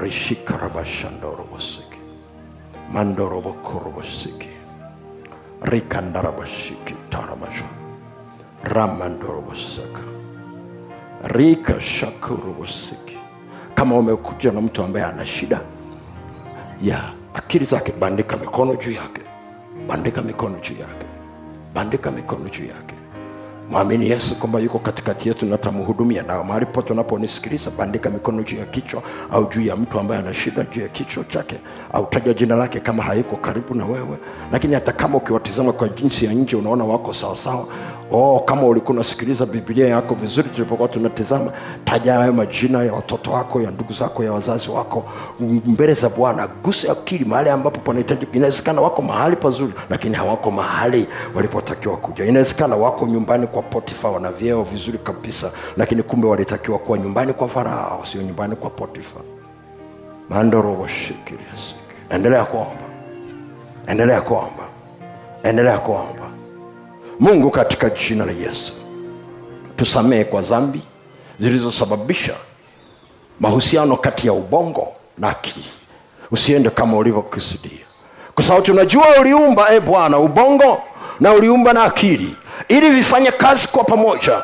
rishikarabashandorobosiki. 0.00 1.98
Mandorobokorobosiki 2.92 4.48
rikandarabashiki 5.62 6.94
taramasha 7.10 7.64
ramandorobosaka 8.64 10.00
rikashakurobosiki 11.24 13.18
kama 13.74 13.94
umekuja 13.98 14.52
na 14.52 14.60
mtu 14.60 14.82
ambaye 14.82 15.04
ana 15.06 15.26
shida 15.26 15.60
ya 16.82 17.12
akili 17.34 17.64
zake 17.64 17.92
bandika 17.92 18.36
mikono 18.36 18.74
juu 18.76 18.90
yake. 18.90 19.22
Bandika 19.88 20.22
mikono 20.22 20.58
juu 20.58 20.74
yake. 20.80 21.06
Bandika 21.74 22.10
mikono 22.10 22.48
juu 22.48 22.64
yake 22.66 22.94
mwamini 23.70 24.10
yesu 24.10 24.38
kwamba 24.38 24.58
yuko 24.60 24.78
katikati 24.78 25.28
yetu 25.28 25.46
na 25.46 25.58
tamhudumia 25.58 26.22
na 26.22 26.44
mahali 26.44 26.66
po 26.66 26.84
unaponisikiliza 26.90 27.70
bandika 27.70 28.10
mikono 28.10 28.42
juu 28.42 28.56
ya 28.56 28.66
kichwa 28.66 29.02
au 29.32 29.48
juu 29.50 29.60
ya 29.60 29.76
mtu 29.76 29.98
ambaye 30.00 30.20
ana 30.20 30.34
shida 30.34 30.64
juu 30.64 30.80
ya 30.80 30.88
kichwa 30.88 31.24
chake 31.24 31.56
au 31.92 32.06
taja 32.06 32.34
jina 32.34 32.56
lake 32.56 32.80
kama 32.80 33.02
hayuko 33.02 33.36
karibu 33.36 33.74
na 33.74 33.84
wewe. 33.86 34.18
Lakini 34.52 34.74
hata 34.74 34.92
kama 34.92 35.16
ukiwatizama 35.16 35.72
kwa 35.72 35.88
jinsi 35.88 36.24
ya 36.24 36.32
nje 36.32 36.56
unaona 36.56 36.84
wako 36.84 37.14
sawasawa 37.14 37.66
oh, 38.12 38.40
kama 38.40 38.62
ulikuwa 38.62 38.92
unasikiliza 38.94 39.46
bibilia 39.46 39.88
yako 39.88 40.14
vizuri 40.14 40.48
tulipokuwa 40.48 40.88
tunatizama 40.88 41.52
taja 41.84 42.14
hayo 42.14 42.32
majina 42.32 42.82
ya 42.84 42.92
watoto 42.92 43.30
wako 43.32 43.60
ya 43.60 43.70
ndugu 43.70 43.92
zako 43.92 44.24
ya 44.24 44.32
wazazi 44.32 44.70
wako 44.70 45.04
mbele 45.66 45.94
za 45.94 46.08
bwana. 46.08 46.48
Gusa 46.64 46.92
akili 46.92 47.24
mahali 47.24 47.50
ambapo 47.50 47.80
panahitaji. 47.80 48.26
Inawezekana 48.32 48.80
wako 48.80 49.02
mahali 49.02 49.36
pazuri 49.36 49.72
lakini 49.90 50.14
hawako 50.16 50.50
mahali 50.50 51.06
walipotakiwa 51.34 51.96
kuja. 51.96 52.24
Inawezekana 52.24 52.76
wako 52.76 53.06
nyumbani 53.06 53.46
kwa 53.46 53.62
potifa 53.62 54.08
wana 54.10 54.30
vyeo 54.32 54.62
vizuri 54.62 54.98
kabisa 54.98 55.52
lakini 55.76 56.02
kumbe 56.02 56.26
walitakiwa 56.26 56.78
kuwa 56.78 56.98
nyumbani 56.98 57.32
kwa 57.32 57.48
farao 57.48 58.04
sio 58.12 58.22
nyumbani 58.22 58.56
kwa 58.56 58.70
potifa. 58.70 59.20
Mandorowashikiriasiki 60.28 61.80
endelea 62.10 62.44
kuomba. 62.44 62.82
Endelea 63.86 64.20
kuomba. 64.20 64.64
Endelea 65.42 65.78
kuomba 65.78 66.19
mungu 67.20 67.50
katika 67.50 67.90
jina 67.90 68.24
la 68.26 68.32
yesu. 68.32 68.72
Tusamehe 69.76 70.24
kwa 70.24 70.42
dhambi 70.42 70.80
zilizosababisha 71.38 72.34
mahusiano 73.40 73.96
kati 73.96 74.26
ya 74.26 74.32
ubongo 74.32 74.88
na 75.18 75.28
akili. 75.28 75.66
Usiende 76.30 76.70
kama 76.70 76.96
ulivyokusudia. 76.96 77.86
Kwa 78.34 78.44
sababu 78.44 78.66
tunajua 78.66 79.06
uliumba 79.20 79.72
e 79.74 79.80
bwana 79.80 80.18
ubongo 80.18 80.82
na 81.20 81.32
uliumba 81.32 81.72
na 81.72 81.82
akili. 81.84 82.36
Ili 82.68 82.90
vifanye 82.90 83.30
kazi 83.30 83.68
kwa 83.68 83.84
pamoja. 83.84 84.42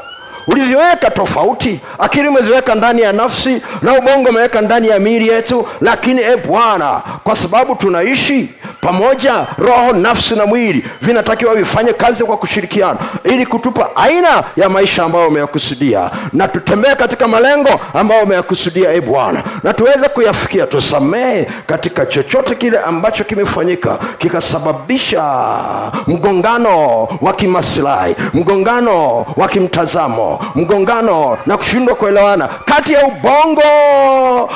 Ulivyoweka 0.48 1.10
tofauti 1.10 1.80
akili 1.98 2.28
umeziweka 2.28 2.74
ndani 2.74 3.02
ya 3.02 3.12
nafsi 3.12 3.62
na 3.82 3.92
ubongo 3.98 4.28
umeweka 4.28 4.60
ndani 4.60 4.88
ya 4.88 4.98
miili 4.98 5.28
yetu. 5.28 5.68
Lakini 5.80 6.20
e 6.22 6.36
bwana 6.36 7.02
kwa 7.24 7.36
sababu 7.36 7.74
tunaishi 7.74 8.54
pamoja 8.86 9.46
roho 9.58 9.92
nafsi 9.92 10.34
na 10.36 10.46
mwili 10.46 10.86
vinatakiwa 11.02 11.54
vifanye 11.54 11.92
kazi 11.92 12.24
kwa 12.24 12.36
kushirikiana 12.36 12.98
ili 13.24 13.46
kutupa 13.46 13.96
aina 13.96 14.42
ya 14.56 14.68
maisha 14.68 15.04
ambayo 15.04 15.28
umeyakusudia. 15.28 16.10
Na 16.32 16.48
tutembee 16.48 16.94
katika 16.94 17.28
malengo 17.28 17.80
ambayo 17.94 18.22
umeyakusudia 18.22 18.92
e 18.92 19.00
bwana 19.00 19.42
na 19.62 19.74
tuweze 19.74 20.08
kuyafikia. 20.08 20.66
Tusamehe 20.66 21.48
katika 21.66 22.06
chochote 22.06 22.54
kile 22.54 22.78
ambacho 22.78 23.24
kimefanyika 23.24 23.98
kikasababisha 24.18 25.22
mgongano 26.06 27.08
wa 27.20 27.32
kimasilahi 27.32 28.16
mgongano 28.34 29.26
wa 29.36 29.48
kimtazamo 29.48 30.40
mgongano 30.54 31.38
na 31.46 31.56
kushindwa 31.56 31.94
kuelewana 31.94 32.48
kati 32.64 32.92
ya 32.92 33.06
ubongo 33.06 33.62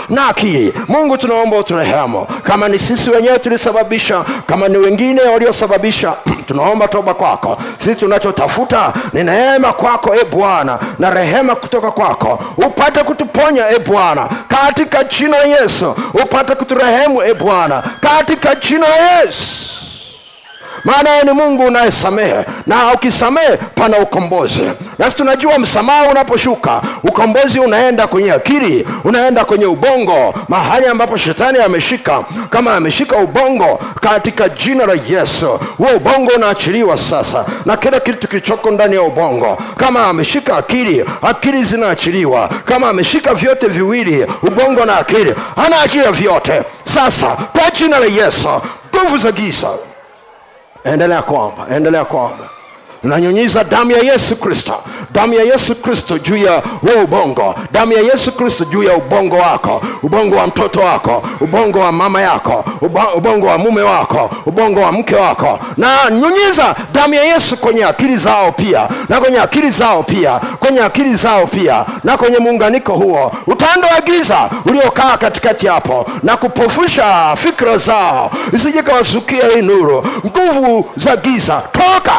na 0.08 0.26
akili. 0.28 0.74
Mungu 0.88 1.18
tunaomba 1.18 1.56
uturehemu. 1.56 2.26
Kama 2.42 2.68
ni 2.68 2.78
sisi 2.78 3.10
wenyewe 3.10 3.38
tulisababisha 3.38 4.19
kama 4.46 4.68
ni 4.68 4.76
wengine 4.78 5.20
waliosababisha. 5.22 6.12
Tunaomba 6.46 6.88
toba 6.88 7.14
kwako. 7.14 7.58
Sisi 7.78 8.00
tunachotafuta 8.00 8.92
ni 9.12 9.24
neema 9.24 9.72
kwako 9.72 10.14
e 10.14 10.24
bwana 10.24 10.78
na 10.98 11.10
rehema 11.10 11.54
kutoka 11.54 11.90
kwako. 11.90 12.38
Upate 12.66 13.02
kutuponya 13.02 13.70
e 13.70 13.78
bwana 13.78 14.28
katika 14.48 15.04
jina 15.04 15.36
yesu. 15.36 15.94
Upate 16.24 16.54
kuturehemu 16.54 17.22
e 17.22 17.34
bwana 17.34 17.82
katika 18.00 18.54
jina 18.54 18.86
yesu 18.86 19.79
maana 20.84 21.10
yeye 21.10 21.22
ni 21.22 21.32
mungu 21.32 21.64
unayesamehe. 21.66 22.44
Na 22.66 22.92
ukisamehe 22.94 23.56
pana 23.74 23.98
ukombozi. 23.98 24.62
Nasi 24.98 25.16
tunajua 25.16 25.58
msamaha 25.58 26.02
unaposhuka 26.10 26.82
ukombozi 27.04 27.60
unaenda 27.60 28.06
kwenye 28.06 28.32
akili 28.32 28.88
unaenda 29.04 29.44
kwenye 29.44 29.66
ubongo 29.66 30.34
mahali 30.48 30.86
ambapo 30.86 31.16
shetani 31.16 31.58
ameshika. 31.58 32.24
Kama 32.50 32.76
ameshika 32.76 33.16
ubongo 33.16 33.80
katika 34.00 34.48
jina 34.48 34.86
la 34.86 34.92
yesu 35.08 35.60
huo 35.78 35.88
ubongo 35.96 36.32
unaachiliwa 36.36 36.96
sasa 36.96 37.44
na 37.66 37.76
kila 37.76 38.00
kitu 38.00 38.28
kilichoko 38.28 38.70
ndani 38.70 38.94
ya 38.94 39.02
ubongo. 39.02 39.58
Kama 39.76 40.06
ameshika 40.06 40.56
akili 40.56 41.04
akili 41.22 41.64
zinaachiliwa. 41.64 42.50
Kama 42.64 42.88
ameshika 42.88 43.34
vyote 43.34 43.66
viwili 43.66 44.26
ubongo 44.42 44.84
na 44.84 44.96
akili 44.98 45.34
anaachia 45.66 46.12
vyote. 46.12 46.62
Sasa 46.84 47.26
kwa 47.26 47.70
jina 47.70 47.98
la 47.98 48.06
yesu 48.06 48.48
nguvu 48.96 49.18
za 49.18 49.32
giza 49.32 49.68
endelea 50.84 51.22
kuomba 51.22 51.66
endelea 51.76 52.04
kuomba 52.04 52.44
nanyunyiza 53.02 53.64
damu 53.64 53.90
ya 53.90 53.98
yesu 54.12 54.36
kristo. 54.36 54.74
Damu 55.12 55.34
ya 55.34 55.42
yesu 55.42 55.74
kristo 55.74 56.18
juu 56.18 56.36
ya 56.36 56.52
huo 56.80 57.04
ubongo. 57.04 57.54
Damu 57.72 57.92
ya 57.92 58.00
yesu 58.00 58.32
kristo 58.32 58.64
juu 58.64 58.82
ya 58.82 58.94
ubongo 58.96 59.36
wako. 59.36 59.82
Ubongo 60.02 60.36
wa 60.36 60.46
mtoto 60.46 60.80
wako. 60.80 61.22
Ubongo 61.40 61.78
wa 61.78 61.92
mama 61.92 62.20
yako. 62.22 62.64
Ubongo 63.16 63.46
wa 63.46 63.58
mume 63.58 63.82
wako. 63.82 64.30
Ubongo 64.46 64.80
wa 64.80 64.92
mke 64.92 65.16
wako. 65.16 65.58
Na 65.76 66.10
nyunyiza 66.10 66.74
damu 66.92 67.14
ya 67.14 67.24
yesu 67.24 67.56
kwenye 67.56 67.84
akili 67.84 68.16
zao 68.16 68.52
pia. 68.52 68.88
Na 69.08 69.20
kwenye 69.20 69.40
akili 69.40 69.70
zao 69.70 70.02
pia. 70.02 70.38
Kwenye 70.38 70.80
akili 70.80 71.14
zao 71.14 71.46
pia. 71.46 71.84
Na 72.04 72.16
kwenye 72.16 72.38
muunganiko 72.38 72.92
huo. 72.92 73.32
Utando 73.46 73.88
wa 73.94 74.00
giza 74.00 74.50
uliokaa 74.64 75.16
katikati 75.16 75.66
hapo 75.66 76.06
na 76.22 76.36
kupofusha 76.36 77.36
fikra 77.36 77.78
zao. 77.78 78.30
Isije 78.52 78.82
kawazukia 78.82 79.46
hii 79.54 79.62
nuru. 79.62 80.06
Nguvu 80.26 80.90
za 80.96 81.16
giza. 81.16 81.62
Toka 81.72 82.14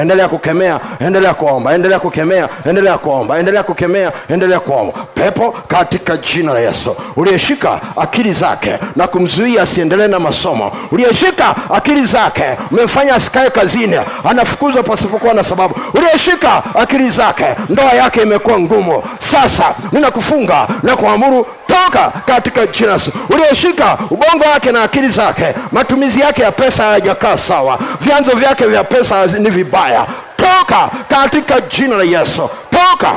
endelea 0.00 0.28
kukemea 0.28 0.80
endelea 1.00 1.34
kuomba 1.34 1.74
endelea 1.74 1.98
kukemea 1.98 2.48
endelea 2.64 2.98
kuomba 2.98 3.38
endelea 3.38 3.62
kukemea 3.62 4.12
endelea 4.28 4.60
kuomba. 4.60 4.92
Pepo 5.14 5.54
katika 5.68 6.16
jina 6.16 6.52
la 6.54 6.60
yesu. 6.60 6.96
Uliyeshika 7.16 7.80
akili 7.96 8.30
zake 8.32 8.78
na 8.96 9.06
kumzuia 9.06 9.62
asiendelee 9.62 10.06
na 10.08 10.18
masomo. 10.20 10.72
Uliyeshika 10.90 11.54
akili 11.74 12.06
zake 12.06 12.44
umemfanya 12.70 13.14
asikae 13.14 13.50
kazini 13.50 13.96
anafukuzwa 14.24 14.82
pasipokuwa 14.82 15.34
na 15.34 15.42
sababu. 15.44 15.74
Uliyeshika 15.94 16.62
akili 16.74 17.10
zake 17.10 17.44
ndoa 17.68 17.92
yake 17.92 18.22
imekuwa 18.22 18.58
ngumu. 18.60 19.02
Sasa 19.18 19.74
ninakufunga 19.92 20.68
na 20.82 20.96
kuamuru 20.96 21.46
toka 21.84 22.12
katika 22.26 22.66
jina 22.66 22.92
Yesu. 22.92 23.12
Ulioshika 23.30 23.98
ubongo 24.10 24.44
wake 24.54 24.72
na 24.72 24.82
akili 24.82 25.08
zake 25.08 25.54
matumizi 25.72 26.20
yake 26.20 26.42
ya 26.42 26.52
pesa 26.52 26.82
hayajakaa 26.84 27.36
sawa. 27.36 27.78
Vyanzo 28.00 28.32
vyake 28.36 28.66
vya 28.66 28.84
pesa 28.84 29.26
ni 29.26 29.50
vibaya. 29.50 30.06
Toka 30.36 30.90
katika 31.08 31.60
jina 31.60 31.96
la 31.96 32.04
yesu. 32.04 32.50
Toka. 32.70 33.12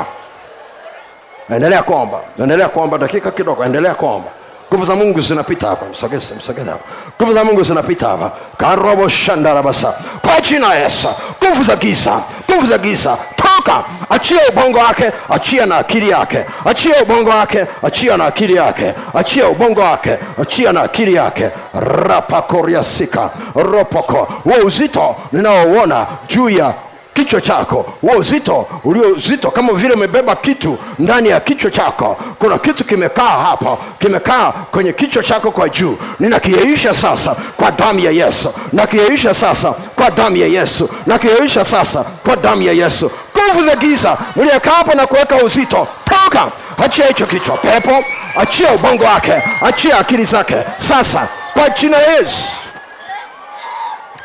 Endelea 1.54 1.82
kuomba. 1.82 2.18
Endelea 2.42 2.68
kuomba 2.68 2.98
dakika 2.98 3.30
kidogo. 3.30 3.64
Endelea 3.64 3.94
kuomba. 3.94 4.28
Nguvu 4.72 4.84
za 4.84 4.94
mungu 4.94 5.20
zinapita 5.20 5.66
hapa. 5.68 5.86
Msogeze 5.86 6.34
msogeze 6.34 6.70
hapa. 6.70 6.84
Nguvu 7.20 7.34
za 7.34 7.44
mungu 7.44 7.62
zinapita 7.62 8.08
hapa. 8.08 8.30
Karobo 8.56 9.08
shandarabasa. 9.08 9.94
Kwa 10.22 10.40
jina 10.40 10.68
la 10.68 10.74
yesu. 10.74 11.08
Nguvu 11.44 11.64
za 11.64 11.76
giza. 11.76 12.22
Nguvu 12.50 12.66
za 12.66 12.78
giza 12.78 13.16
toka 13.62 13.84
achia 14.10 14.38
ubongo 14.48 14.78
wake 14.78 15.12
achia 15.30 15.66
na 15.66 15.76
akili 15.76 16.10
yake. 16.10 16.44
Achia 16.64 17.02
ubongo 17.02 17.30
wake 17.30 17.66
achia 17.82 18.16
na 18.16 18.24
akili 18.26 18.54
yake. 18.56 18.94
Achia 19.14 19.48
ubongo 19.48 19.80
wake 19.80 20.18
achia 20.42 20.72
na 20.72 20.82
akili 20.82 21.14
yake. 21.14 21.50
Rapakoriasika 21.74 23.30
ropoko. 23.54 24.28
Huo 24.44 24.54
uzito 24.64 25.16
ninaouona 25.32 26.06
juu 26.28 26.48
ya 26.50 26.74
kichwa 27.14 27.40
chako. 27.40 27.86
Huo 28.00 28.12
uzito 28.18 28.66
ulio 28.84 29.02
uzito 29.16 29.50
kama 29.50 29.72
vile 29.72 29.94
umebeba 29.94 30.36
kitu 30.36 30.78
ndani 30.98 31.28
ya 31.28 31.40
kichwa 31.40 31.70
chako. 31.70 32.16
Kuna 32.38 32.58
kitu 32.58 32.84
kimekaa 32.84 33.28
hapo 33.28 33.78
kimekaa 33.98 34.52
kwenye 34.52 34.92
kichwa 34.92 35.22
chako 35.22 35.50
kwa 35.50 35.68
juu. 35.68 35.96
Ninakiyeyusha 36.20 36.94
sasa 36.94 37.36
kwa 37.56 37.70
damu 37.70 37.98
ya 38.00 38.10
yesu. 38.10 38.54
Nakiyeyusha 38.72 39.34
sasa 39.34 39.72
kwa 39.96 40.10
damu 40.10 40.36
ya 40.36 40.46
yesu. 40.46 40.88
Nakiyeyusha 41.06 41.64
sasa 41.64 42.04
kwa 42.24 42.36
damu 42.36 42.62
ya 42.62 42.72
yesu 42.72 43.10
nguvu 43.44 43.64
za 43.64 43.76
giza. 43.76 44.16
Mliyekaa 44.36 44.82
na 44.94 45.06
kuweka 45.06 45.36
uzito 45.36 45.88
toka. 46.04 46.46
Achia 46.84 47.06
hicho 47.06 47.26
kichwa 47.26 47.56
pepo. 47.56 48.04
Achia 48.36 48.72
ubongo 48.72 49.04
wake. 49.04 49.42
Achia 49.62 49.98
akili 49.98 50.24
zake. 50.24 50.56
Sasa 50.76 51.28
kwa 51.52 51.68
jina 51.70 51.96
yesu. 51.98 52.44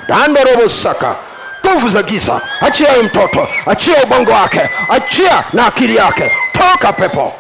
Dandorobosaka 0.08 1.16
nguvu 1.66 1.90
za 1.90 2.04
giza. 2.04 2.42
Achia 2.62 2.92
huyu 2.92 3.04
mtoto. 3.04 3.48
Achia 3.66 4.04
ubongo 4.04 4.32
wake. 4.32 4.70
Achia 4.90 5.44
na 5.54 5.68
akili 5.68 5.96
yake. 5.96 6.32
Toka 6.52 6.94
pepo 6.94 7.34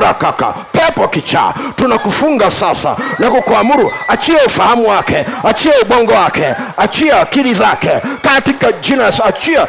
rakaka 0.00 0.46
pepo 0.72 1.08
kichaa. 1.08 1.54
Tunakufunga 1.76 2.50
sasa 2.50 2.96
na 3.18 3.30
kukuamuru 3.30 3.92
achia 4.08 4.44
ufahamu 4.46 4.88
wake 4.88 5.26
achia 5.44 5.72
ubongo 5.82 6.12
wake 6.12 6.54
achia 6.76 7.20
akili 7.20 7.54
zake. 7.54 7.90
Katika 8.22 8.72
jina 8.72 9.06
achia 9.24 9.66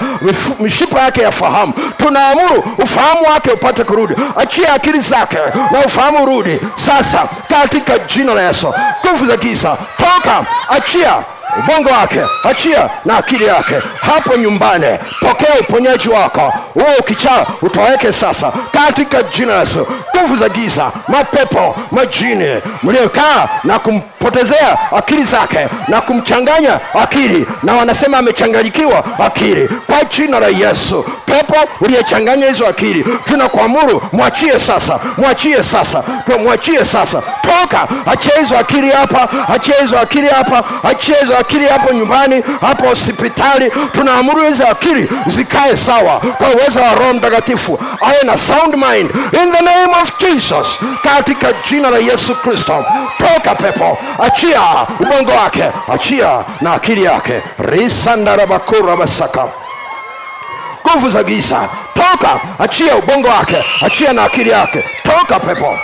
mishipa 0.59 1.01
yake 1.01 1.21
ya 1.21 1.31
fahamu. 1.31 1.73
Tunaamuru 1.97 2.63
ufahamu 2.83 3.27
wake 3.33 3.51
upate 3.51 3.83
kurudi. 3.83 4.15
Achia 4.37 4.73
akili 4.73 4.99
zake 4.99 5.37
na 5.71 5.79
ufahamu 5.85 6.23
urudi. 6.23 6.59
Sasa 6.75 7.23
katika 7.49 7.99
jina 7.99 8.33
la 8.33 8.41
yesu 8.41 8.73
nguvu 9.07 9.25
za 9.25 9.37
giza 9.37 9.77
toka 9.97 10.45
achia 10.69 11.13
ubongo 11.59 11.89
wake 11.89 12.21
achia 12.43 12.89
na 13.05 13.17
akili 13.17 13.45
yake. 13.45 13.75
Hapo 14.01 14.35
nyumbani 14.37 14.85
pokea 15.19 15.55
uponyaji 15.61 16.09
wako. 16.09 16.53
Huo 16.73 16.85
ukichaa 16.99 17.45
utoweke 17.61 18.11
sasa. 18.13 18.51
Katika 18.71 19.23
jina 19.23 19.53
la 19.53 19.59
yesu. 19.59 19.87
Nguvu 20.17 20.35
za 20.35 20.49
giza 20.49 20.91
mapepo 21.07 21.75
majini. 21.91 22.61
Mliokaa 22.83 23.47
na 23.63 23.79
kumpotezea 23.79 24.77
akili 24.91 25.23
zake 25.23 25.67
na 25.87 26.01
kumchanganya 26.01 26.79
akili. 26.93 27.45
Na 27.63 27.73
wanasema 27.73 28.17
amechanganyikiwa 28.17 29.03
akili. 29.19 29.67
Kwa 29.67 30.03
jina 30.03 30.39
la 30.39 30.47
yesu. 30.47 31.05
Pepo 31.25 31.55
uliyechanganya 31.81 32.47
hizo 32.47 32.67
akili 32.67 33.05
tunakuamuru 33.25 34.01
mwachie 34.13 34.59
sasa 34.59 34.99
mwachie 35.17 35.63
sasa 35.63 36.03
mwachie 36.43 36.85
sasa 36.85 37.21
toka 37.61 37.87
achia 38.05 38.35
hizo 38.39 38.57
akili 38.57 38.89
hapa. 38.91 39.27
Achia 39.55 39.75
hizo 39.81 39.99
akili 39.99 40.27
hapa. 40.27 40.63
Achia 40.83 41.15
hizo 41.19 41.37
akili 41.37 41.65
hapo 41.65 41.93
nyumbani 41.93 42.43
hapo 42.61 42.87
hospitali. 42.87 43.71
Tunaamuru 43.91 44.43
hizo 44.43 44.67
akili 44.67 45.09
zikae 45.27 45.77
sawa 45.77 46.19
kwa 46.19 46.49
uwezo 46.49 46.79
wa 46.79 46.95
roho 46.95 47.13
mtakatifu. 47.13 47.79
Awe 48.01 48.23
na 48.23 48.37
sound 48.37 48.75
mind. 48.75 49.11
In 49.43 49.51
the 49.51 49.61
name 49.63 49.93
of 50.01 50.11
jesus. 50.19 50.67
Katika 51.03 51.47
jina 51.69 51.89
la 51.89 51.97
yesu 51.97 52.35
kristo. 52.35 52.85
Toka 53.17 53.55
pepo. 53.55 53.97
Achia 54.19 54.61
ubongo 54.99 55.31
wake. 55.31 55.63
Achia 55.93 56.43
na 56.61 56.73
akili 56.73 57.03
yake. 57.03 57.41
Risandarabakura 57.59 58.95
nguvu 60.87 61.09
za 61.09 61.23
giza. 61.23 61.69
Toka. 61.93 62.39
Achia 62.59 62.95
ubongo 62.95 63.27
wake. 63.27 63.65
Achia 63.81 64.13
na 64.13 64.23
akili 64.23 64.49
yake. 64.49 64.83
Toka 65.03 65.39
pepo. 65.39 65.77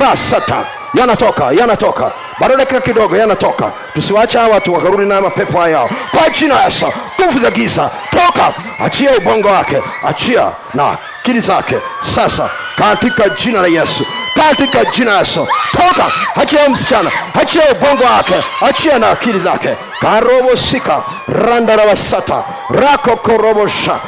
Rasata 0.00 0.64
yanatoka 0.94 1.44
yanatoka. 1.52 2.10
Bado 2.40 2.56
dakika 2.56 2.80
kidogo 2.80 3.16
yanatoka. 3.16 3.72
Tusiwache 3.94 4.38
hawa 4.38 4.54
watu 4.54 4.74
wakarudi 4.74 5.06
na 5.06 5.20
mapepo 5.20 5.58
hayao 5.60 5.90
kwa 6.18 6.30
jina 6.30 6.54
la 6.54 6.64
yesu 6.64 6.86
nguvu 7.20 7.38
za 7.38 7.50
giza 7.50 7.90
toka. 8.10 8.52
Achia 8.84 9.10
ubongo 9.16 9.48
wake 9.48 9.82
achia 10.08 10.50
na 10.74 10.96
akili 11.20 11.40
zake. 11.40 11.76
Sasa 12.14 12.50
katika 12.76 13.28
jina 13.28 13.60
la 13.60 13.68
yesu 13.68 14.06
katika 14.34 14.84
jina 14.84 15.18
yesu 15.18 15.48
toka. 15.72 16.06
Achia 16.42 16.68
msichana 16.68 17.10
achia 17.40 17.62
ubongo 17.72 18.04
wake 18.04 18.34
achia 18.68 18.98
na 18.98 19.10
akili 19.10 19.38
zake. 19.38 19.76
Karobosika 20.00 21.02
randarabasata 21.28 22.44
rakokorobosha 22.70 23.98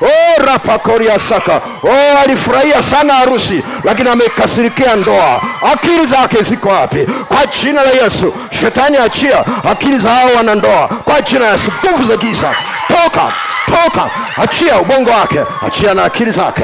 randarabakorase 0.00 0.42
rapakoria 0.46 1.18
saka. 1.18 1.60
Oh, 1.82 2.18
alifurahia 2.22 2.82
sana 2.82 3.14
harusi 3.14 3.62
lakini 3.84 4.08
amekasirikia 4.08 4.94
ndoa. 4.96 5.40
Akili 5.72 6.06
zake 6.06 6.42
ziko 6.42 6.68
wapi? 6.68 7.06
Kwa 7.28 7.46
jina 7.46 7.82
la 7.82 7.90
yesu 7.90 8.34
shetani 8.60 8.96
achia. 8.96 9.44
Akili 9.70 9.98
za 9.98 10.10
hao 10.10 10.28
wanandoa 10.36 10.88
kwa 10.88 11.20
jina 11.22 11.40
la 11.40 11.52
yesu 11.52 11.72
nguvu 11.86 12.04
za 12.04 12.16
giza. 12.16 12.54
Toka 12.88 13.32
toka 13.66 14.10
achia 14.42 14.78
ubongo 14.80 15.10
wake 15.10 15.40
achia 15.66 15.94
na 15.94 16.04
akili 16.04 16.30
zake. 16.30 16.62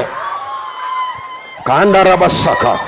Kandarabasaka 1.63 2.79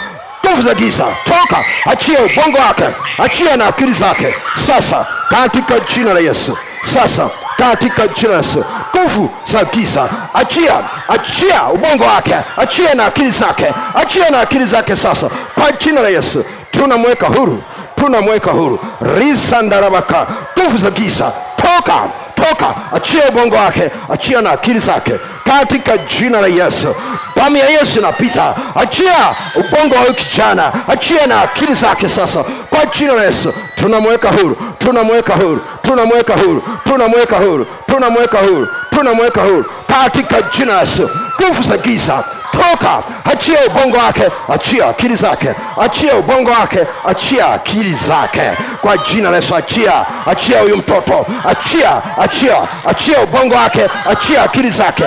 nguvu 0.46 0.62
za 0.62 0.74
giza 0.74 1.06
toka 1.24 1.66
achia 1.86 2.20
ubongo 2.20 2.58
wake 2.58 2.84
achia 3.18 3.58
na 3.58 3.66
akili 3.68 3.94
zake. 3.94 4.36
Sasa 4.68 5.06
katika 5.30 5.80
jina 5.80 6.14
la 6.14 6.20
yesu 6.20 6.58
sasa 6.94 7.30
katika 7.58 8.08
jina 8.08 8.30
la 8.30 8.38
yesu 8.38 8.66
nguvu 9.04 9.30
za 9.46 9.66
giza. 9.66 10.10
Achia 10.34 10.74
achia 11.08 11.64
ubongo 11.74 12.04
wake 12.04 12.36
achia 12.58 12.94
na 12.94 13.06
akili 13.06 13.32
zake 13.32 13.74
achia 13.96 14.30
na 14.30 14.40
akili 14.40 14.66
zake 14.66 14.96
sasa. 14.96 15.30
Kwa 15.56 15.72
jina 15.72 16.02
la 16.02 16.10
yesu 16.10 16.46
tunamweka 16.72 17.28
huru 17.28 17.64
tunamweka 17.96 18.52
huru. 18.52 18.80
Risandarabaka 19.18 20.28
nguvu 20.60 20.78
za 20.78 20.92
giza. 20.92 21.32
Toka 21.56 21.94
toka 22.36 22.76
achia 22.96 23.30
ubongo 23.30 23.56
wake 23.56 23.92
achia 24.14 24.42
na 24.42 24.52
akili 24.52 24.80
zake 24.80 25.14
katika 25.60 25.98
jina 25.98 26.42
la 26.42 26.48
yesu. 26.48 26.96
Damu 27.36 27.58
ya 27.58 27.70
yesu 27.70 28.00
inapita. 28.00 28.56
Achia 28.76 29.36
ubongo 29.56 29.96
wa 29.96 30.14
kijana. 30.14 30.72
Achia 30.88 31.28
na 31.28 31.42
akili 31.42 31.74
zake 31.74 32.10
sasa. 32.10 32.44
Kwa 32.70 32.86
jina 32.86 33.14
la 33.14 33.24
yesu 33.24 33.54
tunamweka 33.76 34.30
huru 34.32 34.58
tunamweka 34.80 35.34
huru 35.36 35.62
tunamweka 35.82 36.34
huru 36.34 36.64
tunamweka 36.84 37.36
huru 37.38 37.66
tunamweka 37.88 38.38
huru 38.38 38.68
tunamweka 38.90 39.42
huru. 39.42 39.66
Katika 39.88 40.42
jina 40.42 40.74
la 40.74 40.80
yesu 40.80 41.10
nguvu 41.42 41.64
za 41.64 41.78
giza 41.78 42.24
toka! 42.58 43.04
Achia 43.26 43.60
ubongo 43.68 43.98
wake 43.98 44.24
achia 44.54 44.88
akili 44.90 45.16
zake. 45.16 45.50
Achia 45.82 46.16
ubongo 46.16 46.52
wake 46.52 46.80
achia 47.08 47.48
akili 47.54 47.96
zake. 48.08 48.42
Kwa 48.82 48.98
jina 48.98 49.30
la 49.30 49.36
yesu 49.36 49.56
achia 49.56 50.06
achia 50.26 50.60
huyu 50.60 50.78
mtoto. 50.78 51.26
Achia 51.50 52.02
achia 52.22 52.56
achia 52.90 53.22
ubongo 53.22 53.56
wake 53.56 53.88
achia 54.12 54.44
akili 54.44 54.70
zake. 54.70 55.04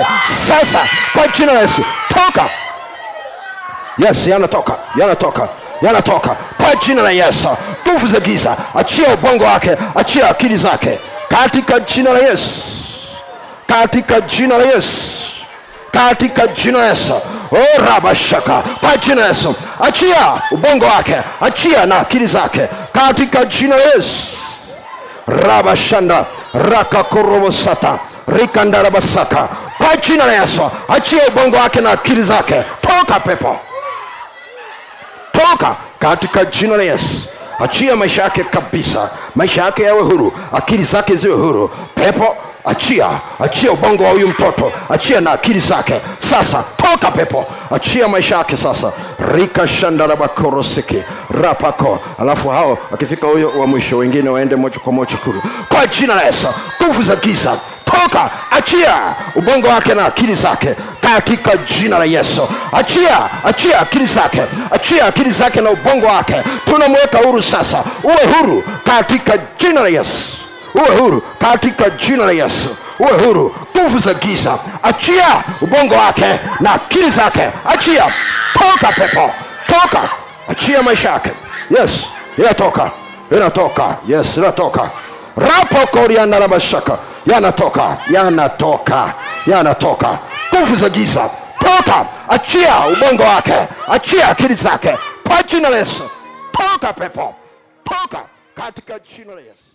Sasa 0.47 0.79
kwa 1.13 1.27
jina 1.27 1.53
la 1.53 1.59
yesu 1.61 1.81
toka! 2.13 2.49
Yes 3.97 4.27
yanatoka 4.27 4.73
yanatoka 4.95 5.47
yanatoka 5.81 6.29
kwa 6.57 6.75
jina 6.75 7.01
la 7.01 7.11
yesu 7.11 7.49
nguvu 7.87 8.07
za 8.07 8.19
giza. 8.19 8.57
Achia 8.75 9.07
ubongo 9.13 9.43
wake 9.43 9.77
achia 9.95 10.29
akili 10.29 10.57
zake. 10.57 10.99
Katika 11.27 11.79
jina 11.79 12.09
la 12.13 12.19
yesu 12.19 12.49
katika 13.67 14.21
jina 14.21 14.57
la 14.57 14.63
yesu 14.65 14.91
katika 15.91 16.47
jina 16.47 16.79
la 16.79 16.87
yesu 16.87 17.13
o 17.51 17.81
rabashaka 17.85 18.63
kwa 18.79 18.97
jina 18.97 19.25
yesu 19.25 19.55
achia 19.81 20.33
ubongo 20.51 20.85
wake. 20.85 21.15
Achia 21.41 21.85
na 21.85 21.99
akili 21.99 22.25
zake. 22.25 22.67
Katika 22.91 23.45
jina 23.45 23.75
yesu. 23.75 24.23
Rabashanda 25.27 26.25
rakakorobosata 26.53 27.99
rikandarabasaka 28.27 29.47
kwa 29.77 29.97
jina 29.97 30.25
la 30.25 30.33
yesu 30.33 30.71
achia 30.87 31.27
ubongo 31.27 31.57
wake 31.57 31.81
na 31.81 31.91
akili 31.91 32.23
zake. 32.23 32.63
Toka 32.81 33.19
pepo. 33.19 33.57
Toka. 35.31 35.75
Katika 35.99 36.45
jina 36.45 36.77
la 36.77 36.83
yesu. 36.83 37.17
Achia 37.59 37.95
maisha 37.95 38.21
yake 38.23 38.43
kabisa. 38.43 39.09
Maisha 39.35 39.61
yake 39.63 39.83
yawe 39.83 40.01
huru. 40.01 40.33
Akili 40.53 40.83
zake 40.83 41.15
ziwe 41.15 41.35
huru. 41.35 41.69
Pepo. 41.95 42.35
Achia. 42.65 43.09
Achia 43.39 43.71
ubongo 43.71 44.03
wa 44.03 44.09
huyu 44.11 44.27
mtoto. 44.27 44.71
Achia 44.89 45.21
na 45.21 45.31
akili 45.31 45.59
zake. 45.59 46.01
Sasa 46.19 46.63
toka 46.91 47.11
pepo. 47.11 47.45
Achia 47.71 48.07
maisha 48.07 48.37
yake 48.37 48.57
sasa. 48.57 48.91
Rikashandarabakorosiki 49.33 51.03
rapako. 51.41 51.99
Alafu 52.19 52.49
hao 52.49 52.77
akifika 52.93 53.27
huyo 53.27 53.49
wa 53.59 53.67
mwisho 53.67 53.97
wengine 53.97 54.29
waende 54.29 54.55
moja 54.55 54.79
kwa 54.79 54.93
moja 54.93 55.17
kuru 55.17 55.41
kwa 55.69 55.87
jina 55.87 56.15
la 56.15 56.23
yesu 56.23 56.47
nguvu 56.83 57.03
za 57.03 57.15
giza. 57.15 57.57
Toka 57.85 58.29
achia 58.51 59.15
ubongo 59.35 59.67
wake 59.67 59.93
na 59.93 60.05
akili 60.05 60.35
zake. 60.35 60.75
Katika 61.01 61.57
jina 61.57 61.99
la 61.99 62.05
yesu 62.05 62.47
achia 62.71 63.43
achia 63.45 63.79
akili 63.79 64.05
zake. 64.05 64.41
Achia 64.71 65.05
akili 65.05 65.29
zake 65.29 65.61
na 65.61 65.69
ubongo 65.69 66.05
wake. 66.05 66.35
Tunamweka 66.65 67.17
huru 67.17 67.41
sasa. 67.43 67.83
Uwe 68.03 68.15
huru 68.37 68.63
katika 68.83 69.33
jina 69.59 69.81
la 69.81 69.87
yesu. 69.89 70.23
Uwe 70.75 70.97
huru 70.99 71.21
katika 71.39 71.89
jina 71.89 72.25
la 72.25 72.31
yesu 72.31 72.75
uwe 72.99 73.11
huru. 73.25 73.55
Nguvu 73.77 73.99
za 73.99 74.13
giza. 74.13 74.59
Achia 74.83 75.43
ubongo 75.61 75.95
wake 75.95 76.39
na 76.59 76.73
akili 76.73 77.09
zake. 77.11 77.49
Achia. 77.65 78.13
Toka 78.53 78.91
pepo. 78.93 79.31
Toka. 79.67 80.09
Achia 80.47 80.83
maisha 80.83 81.09
yake. 81.09 81.31
Yes. 81.79 81.91
Inatoka. 82.37 82.91
Inatoka. 83.31 83.97
Yes 84.07 84.37
inatoka. 84.37 84.91
Rapokoriandarabashaka 85.37 86.97
yanatoka. 87.25 87.97
Yanatoka. 88.09 89.13
Yanatoka. 89.47 90.19
Nguvu 90.55 90.75
za 90.75 90.89
giza. 90.89 91.29
Toka. 91.59 92.05
Achia 92.29 92.87
ubongo 92.87 93.23
wake. 93.23 93.67
Achia 93.87 94.29
akili 94.29 94.53
zake. 94.55 94.97
Kwa 95.27 95.43
jina 95.43 95.69
la 95.69 95.77
yesu. 95.77 96.03
Toka 96.51 96.93
pepo. 96.93 97.35
Toka. 97.83 98.19
Katika 98.55 98.99
jina 98.99 99.33
la 99.33 99.39
yesu 99.41 99.66